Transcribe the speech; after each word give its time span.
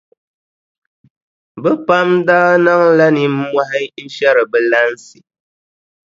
Bɛ 1.61 1.71
pam 1.87 2.09
daa 2.27 2.51
niŋla 2.65 3.07
nimmɔhi 3.15 3.83
n-shɛri 4.05 4.43
bɛ 4.51 4.59
lansi. 4.71 5.17